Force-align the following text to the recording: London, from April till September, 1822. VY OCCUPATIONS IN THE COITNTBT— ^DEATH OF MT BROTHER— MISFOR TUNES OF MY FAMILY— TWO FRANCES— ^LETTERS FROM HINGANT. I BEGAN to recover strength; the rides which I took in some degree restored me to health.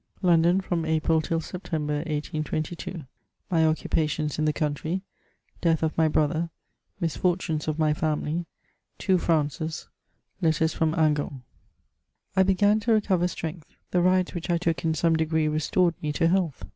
London, 0.23 0.61
from 0.61 0.83
April 0.83 1.21
till 1.21 1.39
September, 1.41 1.97
1822. 1.97 3.03
VY 3.51 3.63
OCCUPATIONS 3.63 4.39
IN 4.39 4.45
THE 4.45 4.51
COITNTBT— 4.51 5.03
^DEATH 5.61 5.83
OF 5.83 5.95
MT 5.95 6.07
BROTHER— 6.11 6.49
MISFOR 6.99 7.37
TUNES 7.37 7.67
OF 7.67 7.77
MY 7.77 7.93
FAMILY— 7.93 8.45
TWO 8.97 9.19
FRANCES— 9.19 9.89
^LETTERS 10.41 10.73
FROM 10.73 10.93
HINGANT. 10.93 11.43
I 12.35 12.41
BEGAN 12.41 12.79
to 12.79 12.93
recover 12.93 13.27
strength; 13.27 13.75
the 13.91 14.01
rides 14.01 14.33
which 14.33 14.49
I 14.49 14.57
took 14.57 14.83
in 14.83 14.95
some 14.95 15.15
degree 15.15 15.47
restored 15.47 15.93
me 16.01 16.11
to 16.13 16.27
health. 16.27 16.65